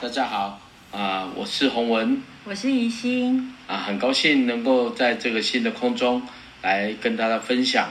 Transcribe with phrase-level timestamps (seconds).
[0.00, 0.60] 大家好，
[0.92, 6.22] 啊、呃，我是洪文，我是怡心，啊，很高兴能够在这个新的空中
[6.62, 7.90] 来跟大家分享，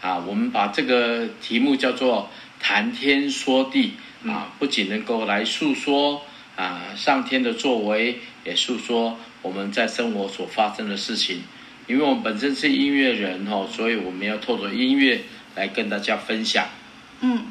[0.00, 3.94] 啊，我们把这个题目叫做谈天说地，
[4.24, 6.22] 啊，不仅能够来诉说
[6.54, 11.42] 啊上天的作为，也诉说我们在生活所发生的事情，
[11.88, 15.22] 因为我们本身是音乐人哦，所以我们要透过音乐
[15.56, 16.68] 来跟大家分享，
[17.20, 17.46] 嗯。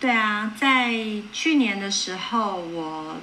[0.00, 0.94] 对啊，在
[1.32, 3.16] 去年的时候，我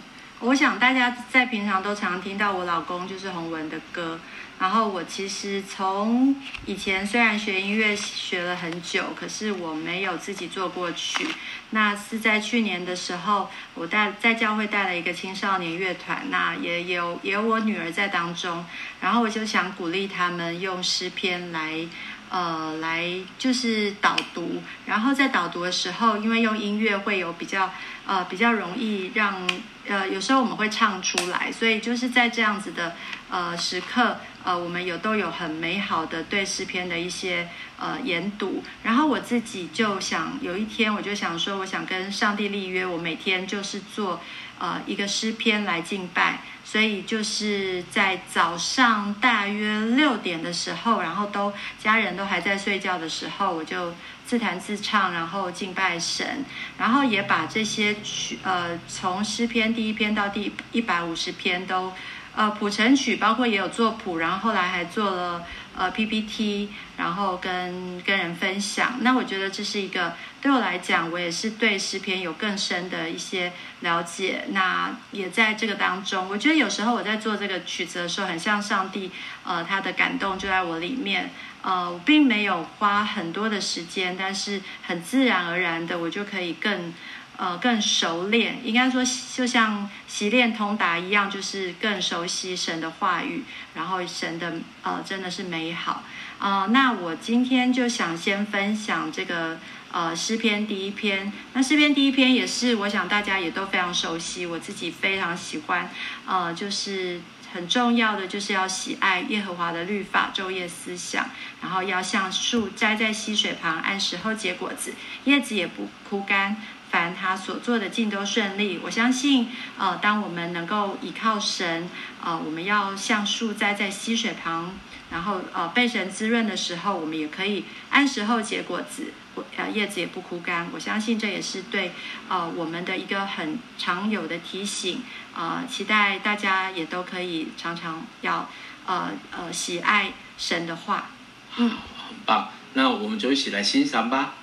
[0.46, 4.20] 我想大家在平常都常听到我老公就是洪文的歌。
[4.60, 6.34] 然后我其实从
[6.68, 11.28] 以前虽然学音乐学了很久，可是我没有自己做过曲。
[11.72, 18.64] 那是在去年的时候，我带在教会带了一个青少年乐团，那也有也有我女儿在当中。
[19.02, 21.88] 然后我就想鼓励他们用诗篇来。
[22.30, 23.08] 呃，来
[23.38, 27.72] 就是导读，然后在导读的时候，因为用音乐会有比较
[28.06, 29.48] 呃比较容易让
[29.88, 32.96] 呃有时候我们会唱出来，所以就是在这样子的
[33.36, 44.22] 呃时刻，呃我们有都有很美好的对诗篇的一些呃研读，然后我自己就想有一天我就想说，我想跟上帝立约，我每天就是做
[44.58, 46.40] 呃一个诗篇来敬拜。
[46.66, 53.94] 所以就是在早上大约六点的时候，然后都家人都还在睡觉的时候，我就
[54.26, 56.44] 自弹自唱，然后敬拜神，
[56.80, 61.94] 然后也把这些曲，呃，从诗篇第一篇到第一百五十篇都，
[62.36, 65.44] 呃，谱成曲，包括也有作谱，然后后来还做了。
[65.78, 68.98] 呃，PPT，然后跟跟人分享。
[69.02, 74.46] 那我觉得这是一个对我来讲，我也是对诗篇有更深的一些了解。
[74.52, 79.12] 那也在这个当中，我觉得有时候我在做这个曲子的时候，很像上帝，
[79.44, 81.30] 呃，他的感动就在我里面。
[81.62, 86.94] 呃，我并没有花很多的时间，但是很自然而然的，我就可以更。
[87.38, 89.04] 呃，更熟练，应该说
[89.36, 96.04] 就像习练通达一样，就是更熟悉神的话语，然后神的呃真的是美好
[96.40, 96.68] 啊，呃。
[96.68, 99.60] 那我今天就想先分享这个
[99.92, 101.32] 呃诗篇第一篇。
[101.54, 105.90] 那诗篇第一篇也是我想大家也都非常熟悉，我自己非常喜欢。
[106.26, 107.20] 呃，就是
[107.54, 111.30] 很重要的就是要喜爱耶和华的律法，昼夜思想，
[111.62, 114.94] 然后要像树栽在溪水旁，按时候结果子，
[115.26, 116.56] 叶子也不枯干。
[116.96, 118.80] 凡他所做的尽都顺利。
[118.82, 121.90] 我相信，呃，当我们能够依靠神，
[122.24, 124.72] 呃，我们要像树栽在溪水旁，
[125.12, 129.12] 然后呃被神滋润的时候，我们也可以按时候结果子，
[129.58, 130.70] 呃叶子也不枯干。
[130.72, 131.92] 我相信这也是对
[132.30, 135.04] 呃我们的一个很常有的提醒。
[135.36, 138.50] 呃，期待大家也都可以常常要
[138.86, 141.10] 呃呃喜爱神的话。
[141.58, 142.48] 嗯，很棒。
[142.74, 144.36] 那我们就一起来欣赏吧。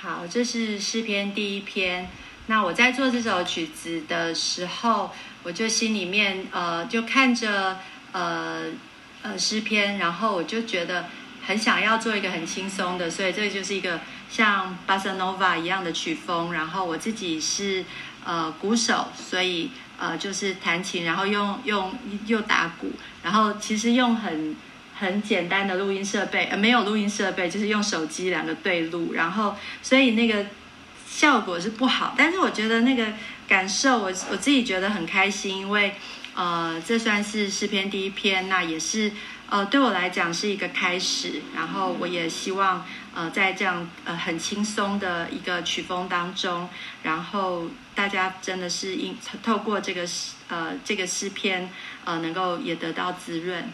[0.00, 2.08] 好，这是诗篇第一篇。
[2.46, 5.10] 那我在做这首曲子的时候，
[5.42, 7.80] 我就心里面呃，就看着
[8.12, 8.66] 呃
[9.22, 11.06] 呃诗篇，然后我就觉得
[11.44, 13.98] 很想要做一个很轻松的，所以这就是一个
[14.30, 16.52] 像巴塞诺瓦一样的曲风。
[16.52, 17.84] 然后我自己是
[18.24, 21.92] 呃鼓手，所以呃就是弹琴，然后用用
[22.26, 22.92] 又打鼓，
[23.24, 24.54] 然后其实用很。
[24.98, 30.44] 很简单的录音设备，呃，没有录音设备，就是用手机两个对录，然后所以那个
[31.06, 33.06] 效果是不好，但是我觉得那个
[33.46, 35.94] 感受，我我自己觉得很开心，因为
[36.34, 39.12] 呃，这算是诗篇第一篇，那也是
[39.48, 42.84] 呃对我来讲是一个开始，然后我也希望
[43.14, 46.68] 呃在这样呃很轻松的一个曲风当中，
[47.04, 51.70] 然后大家真的是因透过这个诗呃这个诗篇
[52.04, 53.64] 呃能够也得到滋润。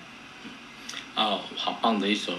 [1.17, 2.33] 哦，好棒的一首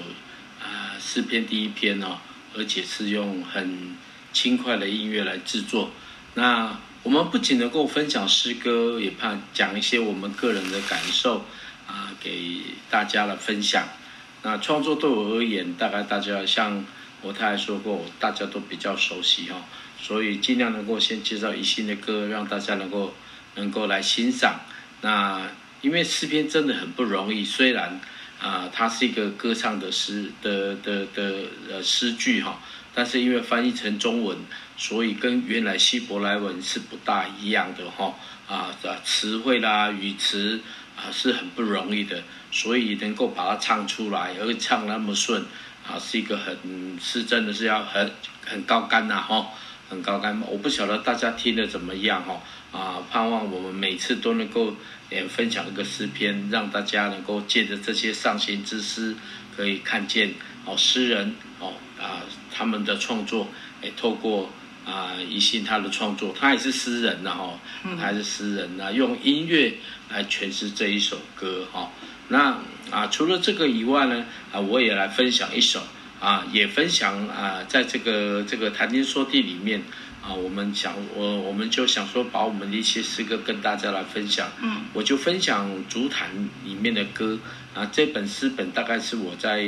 [0.61, 2.17] 啊诗篇第一篇哦，
[2.57, 3.95] 而且是用很
[4.33, 5.91] 轻快的音乐来制作。
[6.33, 11.45] 那我们不仅能够分享诗歌，也怕讲一些我们个人的感受
[11.87, 13.87] 啊，给大家来分享。
[14.43, 16.85] 那创作对我而言，大概大家像
[17.21, 19.65] 我太太说过，大家都比较熟悉哈，
[20.01, 23.13] 所以尽量能够先介绍一新的歌，让大家能够
[23.55, 24.59] 能够来欣赏。
[24.99, 25.49] 那
[25.81, 28.01] 因为诗篇真的很不容易，虽然。
[28.39, 32.59] 啊，它是一个歌唱的诗的的的呃诗句哈，
[32.93, 34.37] 但是因为翻译成中文，
[34.77, 38.13] 所以跟原来希伯来文是不大一样的哈
[38.47, 40.61] 啊，词汇啦语词
[40.95, 45.43] 啊是很不容易的，所以能够把它唱出来，而唱那么顺
[45.87, 48.11] 啊，是一个很是真的是要很
[48.45, 49.51] 很高干呐哈，
[49.89, 50.41] 很高竿。
[50.47, 52.41] 我不晓得大家听得怎么样哈
[52.71, 54.75] 啊，盼望我们每次都能够。
[55.11, 59.15] 也分享一个诗篇，让大家能够借着这些上行之诗，
[59.55, 60.33] 可以看见
[60.65, 63.47] 哦，诗人哦啊他们的创作，
[63.83, 64.49] 哎，透过
[64.83, 67.59] 啊一信他的创作，他也是诗人呐哈，
[68.01, 69.75] 他也是诗人呐，用音乐
[70.09, 71.91] 来诠释这一首歌哈。
[72.27, 72.57] 那
[72.89, 75.79] 啊除了这个以外呢，啊我也来分享一首
[76.25, 79.83] 啊，也分享啊在这个这个谈天说地里面。
[80.25, 84.49] 啊，我们想，我我们就想说，把我们的一些诗歌跟大家来分享。
[84.59, 86.31] 嗯，我就分享竹坛
[86.63, 87.37] 里面的歌。
[87.75, 89.63] 啊，这本诗本大概是我在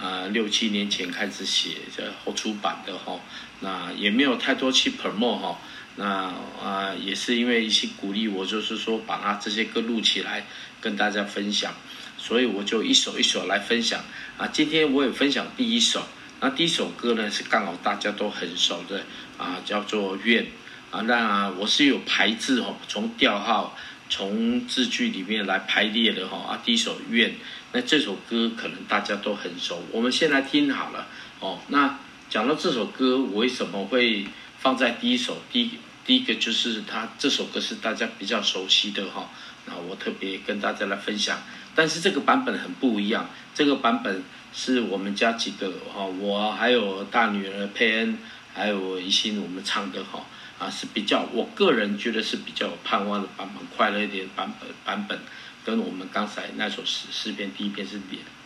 [0.00, 3.18] 啊六七年前开始写的，后出版的哈。
[3.58, 5.58] 那也没有太多去 promote 哈。
[5.96, 6.32] 那
[6.62, 10.46] 啊，也是因为一些鼓励我，就是说把它这些歌录起来
[10.80, 11.74] 跟大家分享。
[12.22, 14.00] 所以我就一首一首来分享。
[14.38, 16.06] 啊，今天我也分享第一首。
[16.40, 19.04] 那第一首歌呢，是刚好大家都很熟的
[19.38, 20.44] 啊，叫做《愿》
[20.92, 21.00] 啊。
[21.00, 23.76] 那我是有排字哦，从调号、
[24.08, 26.62] 从字句里面来排列的哈啊。
[26.64, 27.30] 第一首《愿》，
[27.72, 31.08] 那这首歌可能大家都很熟，我们先来听好了
[31.40, 31.58] 哦。
[31.66, 31.98] 那
[32.30, 34.26] 讲到这首歌，我为什么会
[34.60, 35.42] 放在第一首？
[35.52, 35.70] 第一
[36.04, 39.28] 第一个就是它这首歌是大家比较熟悉的哈。
[39.66, 41.40] 那我特别跟大家来分享，
[41.74, 44.22] 但是这个版本很不一样，这个版本。
[44.54, 48.18] 是我们家几个哈，我还有大女儿佩恩，
[48.52, 50.26] 还有一心我们唱的哈
[50.58, 55.18] 啊，是比较我个人觉得是比较有盼望的版本，快乐一点版本版本，
[55.64, 57.98] 跟我们刚才那首诗诗篇第一篇是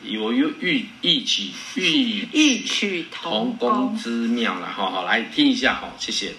[0.05, 6.35] 有有异异曲异异曲同工之妙了哈，好来听一下哈，谢谢。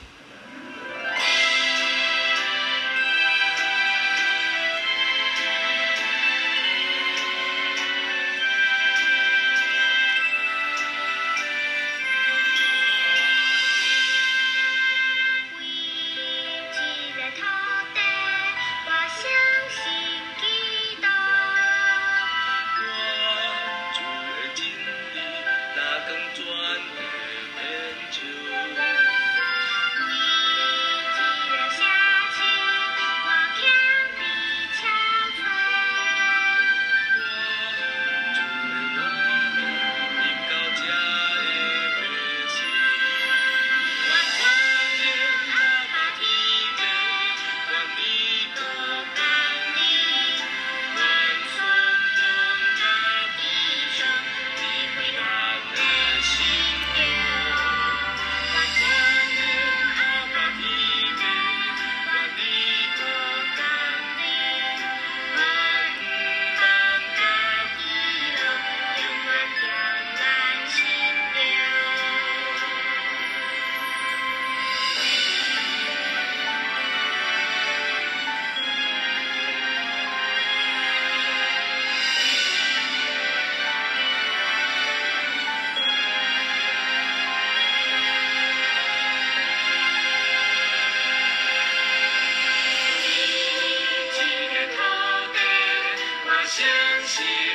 [97.08, 97.47] she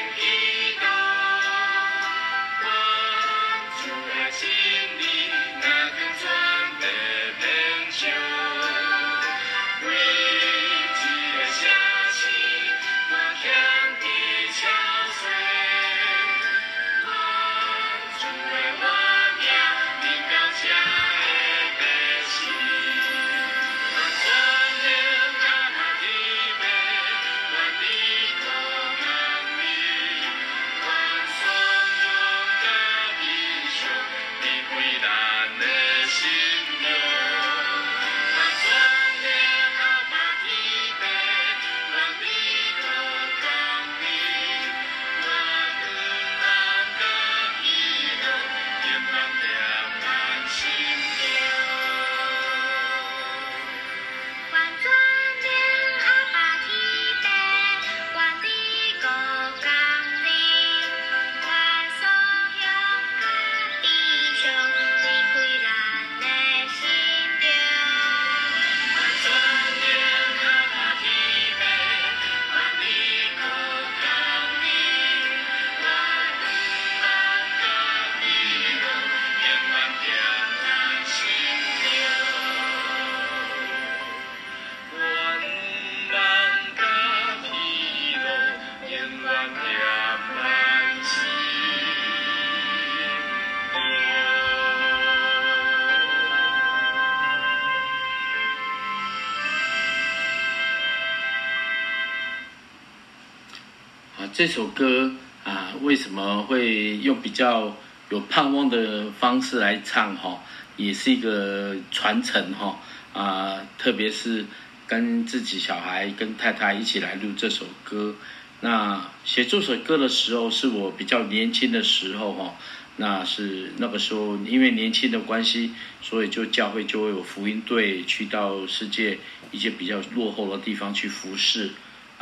[104.33, 105.13] 这首歌
[105.45, 107.77] 啊，为什么会用比较
[108.11, 110.43] 有盼望的方式来唱哈？
[110.77, 112.79] 也是一个传承哈
[113.13, 114.47] 啊，特别是
[114.87, 118.15] 跟自己小孩、跟太太一起来录这首歌。
[118.61, 122.55] 那写这首歌的时候，是我比较年轻的时候哈。
[122.99, 129.19] 那是那个时候，因为年轻的关系，所以就教会就会有福音队去到世界
[129.51, 131.71] 一些比较落后的地方去服侍。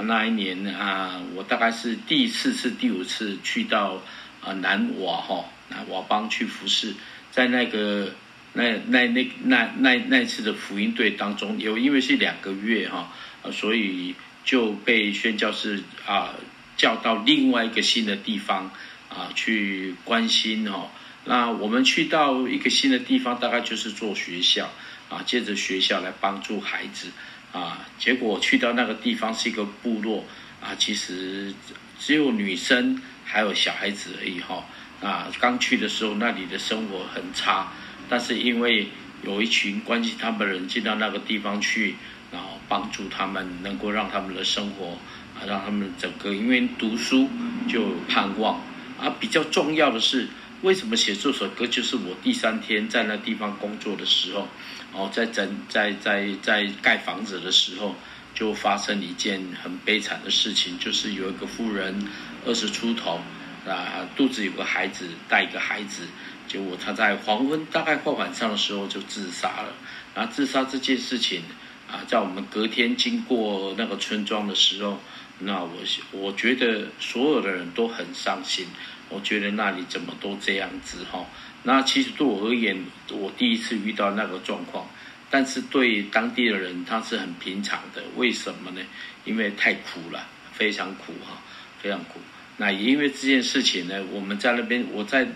[0.02, 4.02] 那一年啊，我大概是第四次、第五次去到
[4.40, 6.94] 啊南瓦哈南瓦邦去服侍，
[7.30, 8.14] 在那个
[8.52, 14.14] 那那那那那那次的福音队当中，有因为是两个月哈，啊，所以
[14.44, 16.34] 就被宣教士啊
[16.76, 18.70] 叫到另外一个新的地方。
[19.10, 20.86] 啊，去关心哦。
[21.24, 24.70] 那我们去到一个新的地方，大概就是做学校
[25.08, 27.08] 啊，借着学校来帮助孩子
[27.52, 27.86] 啊。
[27.98, 30.24] 结果去到那个地方是一个部落
[30.60, 31.52] 啊，其实
[31.98, 34.64] 只有女生还有小孩子而已哈。
[35.00, 37.72] 啊，刚去的时候那里的生活很差，
[38.08, 38.88] 但是因为
[39.22, 41.94] 有一群关心他们的人进到那个地方去，
[42.30, 44.98] 然后帮助他们，能够让他们的生活
[45.34, 47.28] 啊，让他们整个因为读书
[47.68, 48.60] 就盼望。
[49.00, 50.28] 啊，比较重要的是，
[50.62, 51.66] 为什么写这首歌？
[51.66, 54.46] 就是我第三天在那地方工作的时候，
[54.92, 57.94] 哦，在整在在在盖房子的时候，
[58.34, 62.06] 就发生一件很悲惨的事情，就是有一个妇人
[62.44, 63.20] 二十出头，
[63.66, 66.02] 啊，肚子有个孩子，带一个孩子，
[66.46, 69.72] 结果她在黄昏大概快晚上的时候就自杀了。
[70.14, 71.42] 然后自杀这件事情，
[71.90, 75.00] 啊，在我们隔天经过那个村庄的时候。
[75.42, 75.70] 那我
[76.10, 78.66] 我觉得所有的人都很伤心，
[79.10, 81.26] 我觉得那里怎么都这样子哈？
[81.64, 84.88] 那其实对我而言，我第一次遇到那个状况，
[85.28, 88.80] 但是对当地的人他是很平常的，为什么呢？
[89.24, 91.42] 因为太苦了，非常苦哈，
[91.82, 92.20] 非常苦。
[92.56, 95.26] 那也因为这件事情呢，我们在那边，我在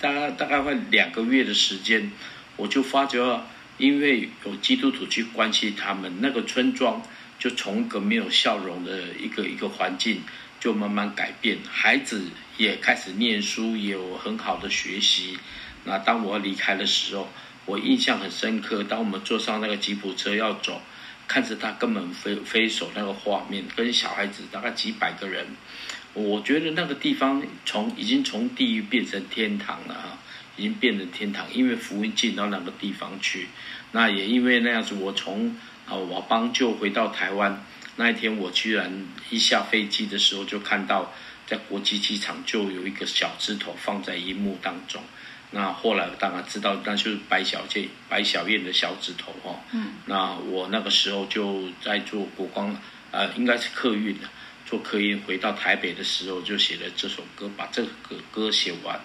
[0.00, 2.12] 大概大概快两个月的时间，
[2.56, 3.42] 我就发觉，
[3.78, 7.02] 因为有基督徒去关心他们那个村庄。
[7.40, 10.20] 就从一个没有笑容的一个一个环境，
[10.60, 15.38] 就慢慢改变，孩子也开始念书，有很好的学习。
[15.84, 17.26] 那当我离开的时候，
[17.64, 18.84] 我印象很深刻。
[18.84, 20.82] 当我们坐上那个吉普车要走，
[21.26, 25.46] 看着他根本飞飞手那个画面，跟小孩子大概几百个人，
[26.12, 30.18] 我觉得那个地方从已经从地狱变成天堂了哈，
[30.56, 33.48] 已经变成天堂，因为福音进到那个地方去。
[33.92, 35.56] 那也因为那样子，我从
[35.88, 37.64] 啊，我帮就回到台湾
[37.96, 41.12] 那一天，我居然一下飞机的时候就看到，
[41.46, 45.02] 在国际机场就有一个小枝头放在荧幕当中。
[45.50, 49.60] 那后来我当然知道，那就是白小燕、白小燕的小指头哈。
[49.72, 49.94] 嗯。
[50.06, 52.80] 那我那个时候就在做国光，
[53.10, 54.28] 呃，应该是客运的，
[54.64, 59.00] 做客运回到台北的时候，就写了这首歌，把这个歌写完。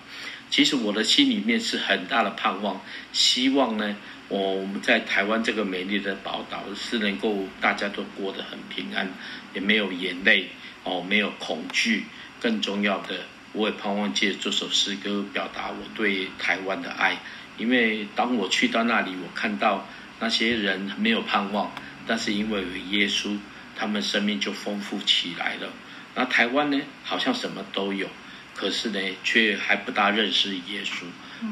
[0.49, 3.95] 其实我的心里面是很大的盼望，希望呢。
[4.27, 9.07] 我们在台湾这个美丽的宝岛是能够大家都过得很平安，
[9.53, 10.49] 也没有眼泪
[10.83, 12.05] 哦，没有恐惧。
[12.41, 13.19] 更重要的，
[13.53, 17.19] 我也盼望借这首诗歌表达我对台湾的爱。
[17.59, 19.87] 因为当我去到那里，我看到
[20.19, 21.71] 那些人没有盼望，
[22.07, 23.37] 但是因为有耶稣，
[23.75, 25.71] 他们生命就丰富起来了。
[26.15, 28.07] 那台湾呢，好像什么都有，
[28.55, 31.03] 可是呢，却还不大认识耶稣。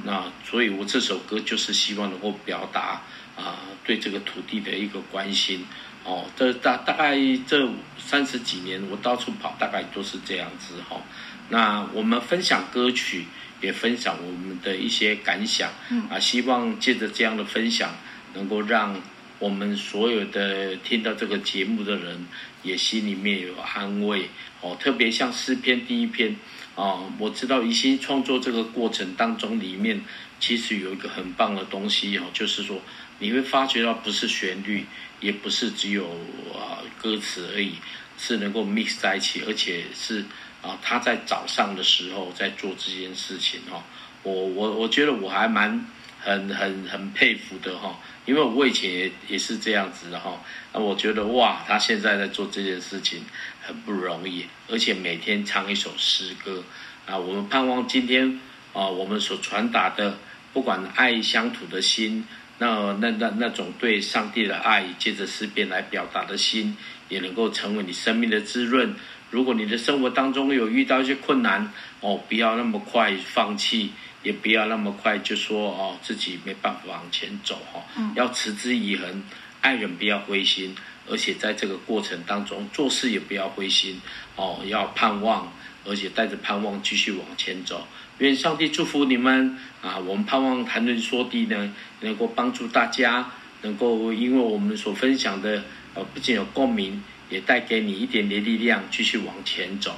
[0.05, 3.01] 那所以，我这首歌就是希望能够表达
[3.35, 5.65] 啊、呃，对这个土地的一个关心
[6.05, 6.25] 哦。
[6.35, 7.69] 这大大概这
[7.99, 11.01] 三十几年，我到处跑，大概都是这样子哈、哦。
[11.49, 13.25] 那我们分享歌曲，
[13.61, 15.69] 也分享我们的一些感想
[16.09, 16.17] 啊。
[16.17, 17.93] 希望借着这样的分享，
[18.33, 18.95] 能够让
[19.39, 22.25] 我们所有的听到这个节目的人，
[22.63, 24.29] 也心里面有安慰
[24.61, 24.77] 哦。
[24.79, 26.35] 特别像诗篇第一篇。
[26.75, 30.01] 哦，我知道一心创作这个过程当中，里面
[30.39, 32.81] 其实有一个很棒的东西哦，就是说
[33.19, 34.83] 你会发觉到不是旋律，
[35.19, 36.07] 也不是只有
[36.51, 37.73] 啊歌词而已，
[38.17, 40.25] 是能够 mix 在一起，而且是
[40.63, 43.83] 啊他在早上的时候在做这件事情哦，
[44.23, 45.85] 我我我觉得我还蛮
[46.23, 47.99] 很很很佩服的哈。
[48.25, 53.21] 因为我以前也也是这样子的哈，那我觉得哇，他现在在做这件事情
[53.61, 56.63] 很不容易，而且每天唱一首诗歌
[57.05, 58.39] 啊，我们盼望今天
[58.71, 60.17] 啊，我们所传达的，
[60.53, 62.25] 不管爱乡土的心，
[62.59, 66.77] 那那那那种对上帝的爱，借着诗篇来表达的心，
[67.09, 68.95] 也能够成为你生命的滋润。
[69.31, 73.91] 如果你的生活当中有遇到一些困难，哦，不要那么快放弃。
[74.23, 77.83] 也不要那么快就说哦，自己没办法往前走哈，
[78.15, 79.23] 要持之以恒，
[79.61, 80.75] 爱人不要灰心，
[81.09, 84.01] 而且在这个过程当中做事也不要灰心
[84.35, 85.53] 哦，要盼望
[85.85, 87.87] 而且带着盼望继续往前走。
[88.19, 89.97] 愿上帝祝福你们啊！
[89.97, 93.31] 我们盼望谈论说地呢，能够帮助大家，
[93.63, 95.63] 能够因为我们所分享的，
[95.95, 99.97] 呃，不仅有共鸣，也带给你一点点力量，继续往前走。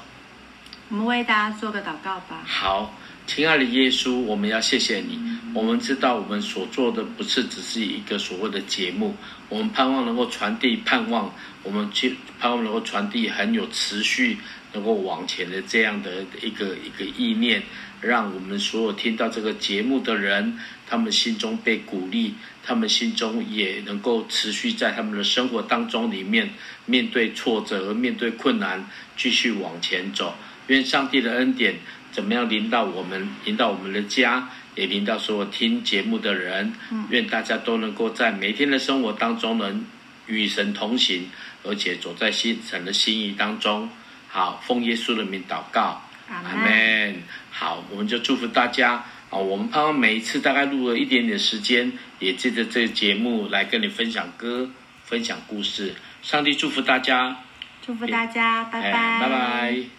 [0.90, 2.42] 我们为大家做个祷告吧。
[2.46, 5.20] 好，亲爱的耶稣，我们要谢谢你。
[5.54, 9.16] 我们知道我们所做的不是只是一个所谓的节目，
[9.50, 11.34] 我们盼望能够传递盼望，
[11.64, 14.38] 我们去盼望能够传递很有持续。
[14.74, 17.64] 能够往前的这样的一个一个意念，
[18.02, 26.50] 让我们所有听到这个节目的人，他们心中被鼓励，他们心中也能够持续在他们的生活当中里面
[26.86, 28.86] 面对挫折面对困难，
[29.16, 30.36] 继续往前走。
[30.68, 31.76] 愿上帝的恩典
[32.12, 36.74] 怎么样临到我们，临到我们的家，也临到所有听节目的人。
[37.10, 39.86] 愿大家都能够在每天的生活当中能
[40.28, 41.30] 与神同行，
[41.64, 43.90] 而且走在新神的心意当中。
[44.28, 47.22] 好，奉耶稣的名祷告，阿门。
[47.52, 49.38] 好，我们就祝福大家啊！
[49.38, 54.70] 我们盼望每一次大概录了一点点时间，也借着这个节目来跟你分享歌、
[55.06, 55.96] 分享故事。
[56.22, 57.44] 上帝祝福大家，
[57.86, 59.95] 祝福大家，拜拜，拜拜。